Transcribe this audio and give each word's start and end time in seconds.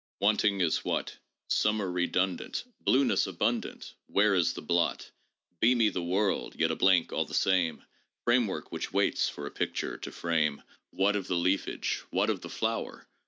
"Wanting 0.19 0.61
is— 0.61 0.83
what? 0.83 1.19
Summer 1.47 1.91
redundant, 1.91 2.63
Blueness 2.79 3.27
abundant,— 3.27 3.93
Where 4.07 4.33
is 4.33 4.53
the 4.53 4.61
blot? 4.63 5.11
Beamy 5.59 5.89
the 5.89 6.01
world, 6.01 6.55
yet 6.57 6.71
a 6.71 6.75
blank 6.75 7.13
all 7.13 7.25
the 7.25 7.35
same,— 7.35 7.83
Framework 8.25 8.71
which 8.71 8.91
waits 8.91 9.29
for 9.29 9.45
a 9.45 9.51
picture 9.51 9.97
to 9.97 10.11
frame: 10.11 10.63
What 10.89 11.15
of 11.15 11.27
the 11.27 11.37
leafage, 11.37 12.01
what 12.09 12.31
of 12.31 12.41
the 12.41 12.49
flower? 12.49 13.07